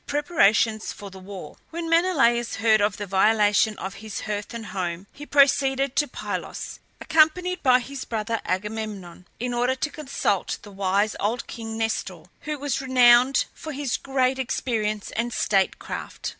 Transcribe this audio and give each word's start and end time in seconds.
PREPARATIONS 0.07 0.91
FOR 0.93 1.11
THE 1.11 1.19
WAR. 1.19 1.57
When 1.69 1.87
Menelaus 1.87 2.55
heard 2.55 2.81
of 2.81 2.97
the 2.97 3.05
violation 3.05 3.77
of 3.77 3.93
his 4.01 4.21
hearth 4.21 4.51
and 4.51 4.65
home 4.65 5.05
he 5.13 5.27
proceeded 5.27 5.95
to 5.97 6.07
Pylos, 6.07 6.79
accompanied 6.99 7.61
by 7.61 7.81
his 7.81 8.03
brother 8.03 8.41
Agamemnon, 8.43 9.27
in 9.39 9.53
order 9.53 9.75
to 9.75 9.91
consult 9.91 10.57
the 10.63 10.71
wise 10.71 11.15
old 11.19 11.45
king 11.45 11.77
Nestor, 11.77 12.23
who 12.39 12.57
was 12.57 12.81
renowned 12.81 13.45
for 13.53 13.73
his 13.73 13.95
great 13.97 14.39
experience 14.39 15.11
and 15.11 15.31
state 15.31 15.77
craft. 15.77 16.29